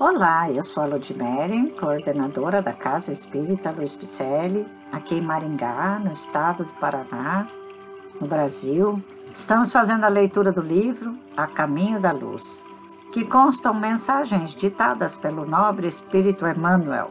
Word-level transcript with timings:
Olá, 0.00 0.50
eu 0.50 0.64
sou 0.64 0.82
a 0.82 0.86
Ludmere, 0.86 1.70
coordenadora 1.78 2.60
da 2.60 2.72
Casa 2.72 3.12
Espírita 3.12 3.70
Luiz 3.70 3.94
Picelli, 3.94 4.66
aqui 4.90 5.14
em 5.14 5.20
Maringá, 5.20 6.00
no 6.00 6.12
estado 6.12 6.64
do 6.64 6.72
Paraná, 6.74 7.46
no 8.20 8.26
Brasil. 8.26 9.00
Estamos 9.32 9.72
fazendo 9.72 10.02
a 10.02 10.08
leitura 10.08 10.50
do 10.50 10.60
livro 10.60 11.16
A 11.36 11.46
Caminho 11.46 12.00
da 12.00 12.10
Luz, 12.10 12.66
que 13.12 13.24
constam 13.24 13.72
mensagens 13.72 14.56
ditadas 14.56 15.16
pelo 15.16 15.46
nobre 15.46 15.86
Espírito 15.86 16.44
Emmanuel 16.44 17.10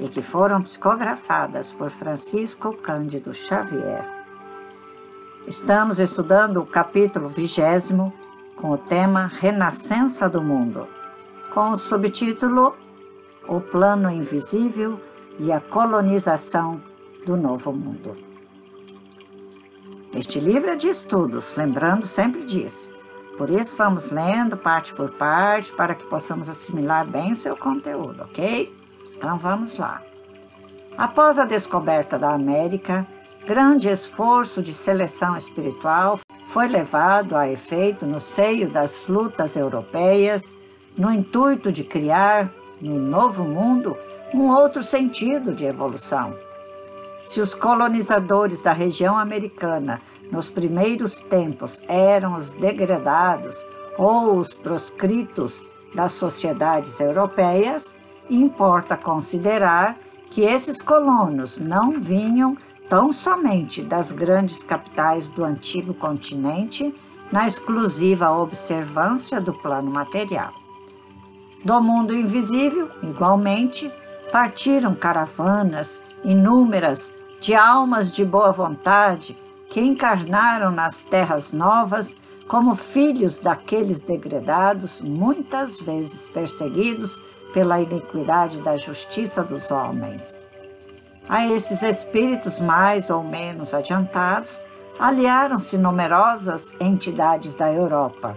e 0.00 0.08
que 0.08 0.20
foram 0.20 0.60
psicografadas 0.60 1.72
por 1.72 1.88
Francisco 1.88 2.72
Cândido 2.78 3.32
Xavier. 3.32 4.04
Estamos 5.46 6.00
estudando 6.00 6.60
o 6.60 6.66
capítulo 6.66 7.28
vigésimo 7.28 8.12
com 8.56 8.72
o 8.72 8.76
tema 8.76 9.30
Renascença 9.32 10.28
do 10.28 10.42
Mundo 10.42 10.97
com 11.58 11.72
o 11.72 11.76
subtítulo 11.76 12.72
O 13.48 13.60
Plano 13.60 14.08
Invisível 14.08 15.00
e 15.40 15.50
a 15.50 15.58
Colonização 15.58 16.80
do 17.26 17.36
Novo 17.36 17.72
Mundo. 17.72 18.16
Este 20.14 20.38
livro 20.38 20.70
é 20.70 20.76
de 20.76 20.88
estudos, 20.88 21.56
lembrando 21.56 22.06
sempre 22.06 22.44
disso. 22.44 22.88
Por 23.36 23.50
isso, 23.50 23.76
vamos 23.76 24.12
lendo 24.12 24.56
parte 24.56 24.94
por 24.94 25.10
parte 25.10 25.72
para 25.72 25.96
que 25.96 26.06
possamos 26.06 26.48
assimilar 26.48 27.04
bem 27.04 27.32
o 27.32 27.36
seu 27.36 27.56
conteúdo, 27.56 28.22
ok? 28.22 28.72
Então 29.16 29.36
vamos 29.36 29.78
lá. 29.78 30.00
Após 30.96 31.40
a 31.40 31.44
descoberta 31.44 32.16
da 32.16 32.34
América, 32.34 33.04
grande 33.44 33.88
esforço 33.88 34.62
de 34.62 34.72
seleção 34.72 35.36
espiritual 35.36 36.20
foi 36.46 36.68
levado 36.68 37.34
a 37.34 37.50
efeito 37.50 38.06
no 38.06 38.20
seio 38.20 38.70
das 38.70 39.08
lutas 39.08 39.56
europeias 39.56 40.56
no 40.98 41.12
intuito 41.12 41.70
de 41.70 41.84
criar, 41.84 42.52
no 42.80 42.98
novo 42.98 43.44
mundo, 43.44 43.96
um 44.34 44.50
outro 44.50 44.82
sentido 44.82 45.54
de 45.54 45.64
evolução. 45.64 46.34
Se 47.22 47.40
os 47.40 47.54
colonizadores 47.54 48.60
da 48.60 48.72
região 48.72 49.16
americana 49.16 50.00
nos 50.30 50.50
primeiros 50.50 51.20
tempos 51.20 51.82
eram 51.88 52.34
os 52.34 52.52
degradados 52.52 53.64
ou 53.96 54.36
os 54.36 54.54
proscritos 54.54 55.64
das 55.94 56.12
sociedades 56.12 57.00
europeias, 57.00 57.94
importa 58.28 58.96
considerar 58.96 59.96
que 60.30 60.42
esses 60.42 60.82
colonos 60.82 61.58
não 61.58 61.92
vinham 61.92 62.56
tão 62.88 63.12
somente 63.12 63.82
das 63.82 64.12
grandes 64.12 64.62
capitais 64.62 65.28
do 65.28 65.44
antigo 65.44 65.94
continente, 65.94 66.94
na 67.30 67.46
exclusiva 67.46 68.30
observância 68.30 69.40
do 69.40 69.52
plano 69.52 69.90
material. 69.90 70.52
Do 71.64 71.80
mundo 71.80 72.14
invisível, 72.14 72.88
igualmente, 73.02 73.90
partiram 74.30 74.94
caravanas 74.94 76.00
inúmeras 76.24 77.10
de 77.40 77.54
almas 77.54 78.12
de 78.12 78.24
boa 78.24 78.52
vontade 78.52 79.36
que 79.68 79.80
encarnaram 79.80 80.70
nas 80.70 81.02
terras 81.02 81.52
novas 81.52 82.16
como 82.46 82.74
filhos 82.74 83.38
daqueles 83.38 84.00
degradados, 84.00 85.00
muitas 85.00 85.78
vezes 85.80 86.28
perseguidos 86.28 87.22
pela 87.52 87.80
iniquidade 87.80 88.62
da 88.62 88.76
justiça 88.76 89.42
dos 89.42 89.70
homens. 89.70 90.38
A 91.28 91.46
esses 91.46 91.82
espíritos 91.82 92.58
mais 92.58 93.10
ou 93.10 93.22
menos 93.22 93.74
adiantados, 93.74 94.62
aliaram-se 94.98 95.76
numerosas 95.76 96.72
entidades 96.80 97.54
da 97.54 97.70
Europa, 97.70 98.36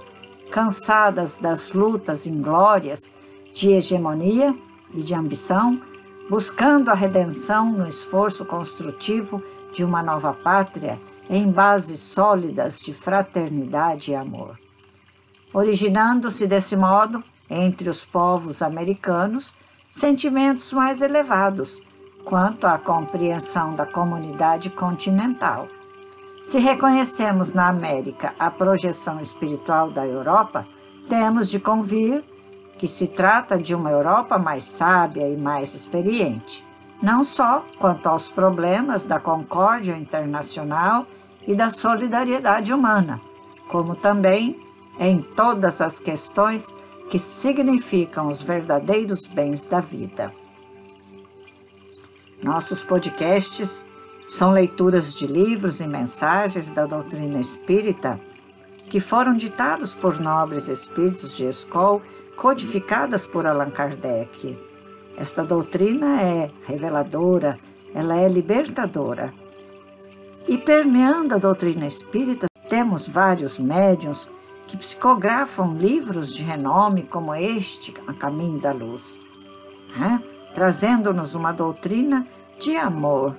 cansadas 0.52 1.38
das 1.38 1.72
lutas 1.72 2.28
inglórias 2.28 3.10
de 3.54 3.72
hegemonia 3.72 4.54
e 4.94 5.02
de 5.02 5.16
ambição, 5.16 5.80
buscando 6.30 6.92
a 6.92 6.94
redenção 6.94 7.72
no 7.72 7.88
esforço 7.88 8.46
construtivo 8.46 9.42
de 9.74 9.84
uma 9.84 10.04
nova 10.04 10.34
pátria 10.34 11.00
em 11.30 11.50
bases 11.50 12.00
sólidas 12.00 12.80
de 12.80 12.94
fraternidade 12.94 14.12
e 14.12 14.16
amor. 14.16 14.60
Originando-se 15.54 16.46
desse 16.46 16.76
modo, 16.76 17.24
entre 17.50 17.90
os 17.90 18.06
povos 18.06 18.62
americanos, 18.62 19.56
sentimentos 19.90 20.72
mais 20.72 21.02
elevados 21.02 21.82
quanto 22.24 22.68
à 22.68 22.78
compreensão 22.78 23.74
da 23.74 23.86
comunidade 23.86 24.70
continental 24.70 25.68
se 26.42 26.60
reconhecemos 26.60 27.54
na 27.54 27.68
América 27.68 28.34
a 28.40 28.50
projeção 28.50 29.22
espiritual 29.22 29.92
da 29.92 30.06
Europa, 30.06 30.66
temos 31.08 31.50
de 31.50 31.60
convir 31.60 32.24
que 32.78 32.88
se 32.88 33.08
trata 33.08 33.58
de 33.58 33.76
uma 33.76 33.92
Europa 33.92 34.40
mais 34.40 34.64
sábia 34.64 35.30
e 35.30 35.38
mais 35.38 35.76
experiente, 35.76 36.66
não 37.02 37.24
só 37.24 37.64
quanto 37.78 38.08
aos 38.08 38.28
problemas 38.28 39.06
da 39.06 39.20
concórdia 39.20 39.96
internacional 39.96 41.06
e 41.48 41.54
da 41.54 41.70
solidariedade 41.70 42.74
humana, 42.74 43.22
como 43.68 43.96
também 43.96 44.60
em 45.00 45.22
todas 45.22 45.80
as 45.80 46.00
questões 46.00 46.74
que 47.10 47.20
significam 47.20 48.28
os 48.28 48.42
verdadeiros 48.42 49.28
bens 49.28 49.66
da 49.66 49.80
vida. 49.80 50.32
Nossos 52.42 52.82
podcasts 52.82 53.86
são 54.32 54.52
leituras 54.52 55.14
de 55.14 55.28
livros 55.28 55.82
e 55.82 55.86
mensagens 55.86 56.70
da 56.70 56.86
doutrina 56.86 57.42
espírita 57.42 58.18
que 58.90 59.02
foram 59.02 59.34
ditados 59.34 59.94
por 59.94 60.22
nobres 60.22 60.70
espíritos 60.70 61.36
de 61.36 61.44
escola, 61.44 62.02
codificadas 62.38 63.26
por 63.26 63.46
Allan 63.46 63.72
Kardec. 63.72 64.58
Esta 65.18 65.44
doutrina 65.44 66.22
é 66.22 66.50
reveladora, 66.66 67.60
ela 67.94 68.16
é 68.16 68.30
libertadora. 68.30 69.34
E 70.48 70.58
permeando 70.58 71.36
a 71.36 71.38
doutrina 71.38 71.86
espírita, 71.86 72.48
temos 72.70 73.10
vários 73.10 73.60
médiuns 73.60 74.30
que 74.66 74.78
psicografam 74.78 75.74
livros 75.74 76.34
de 76.34 76.42
renome 76.42 77.04
como 77.04 77.36
este, 77.36 77.94
A 78.08 78.14
Caminho 78.14 78.60
da 78.60 78.72
Luz, 78.72 79.22
né? 79.98 80.24
trazendo-nos 80.54 81.36
uma 81.36 81.52
doutrina 81.52 82.26
de 82.62 82.78
amor, 82.78 83.36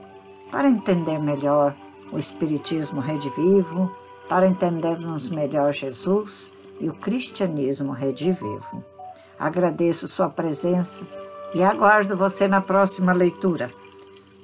para 0.52 0.68
entender 0.68 1.18
melhor 1.18 1.74
o 2.12 2.18
Espiritismo 2.18 3.00
redivivo, 3.00 3.90
para 4.28 4.46
entendermos 4.46 5.30
melhor 5.30 5.72
Jesus 5.72 6.52
e 6.78 6.88
o 6.88 6.94
cristianismo 6.94 7.92
redivivo. 7.92 8.84
Agradeço 9.38 10.06
sua 10.06 10.28
presença 10.28 11.04
e 11.54 11.62
aguardo 11.64 12.16
você 12.16 12.46
na 12.46 12.60
próxima 12.60 13.12
leitura. 13.12 13.70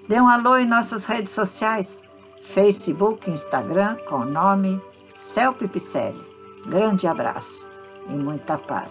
Dê 0.09 0.19
um 0.19 0.29
alô 0.29 0.57
em 0.57 0.67
nossas 0.67 1.05
redes 1.05 1.33
sociais, 1.33 2.03
Facebook, 2.43 3.31
Instagram, 3.31 3.97
com 4.09 4.17
o 4.17 4.25
nome 4.25 4.81
Celpe 5.11 5.69
Picelli. 5.69 6.27
Grande 6.67 7.07
abraço 7.07 7.67
e 8.09 8.13
muita 8.13 8.57
paz. 8.57 8.87